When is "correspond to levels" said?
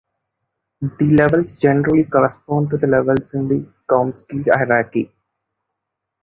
2.05-3.35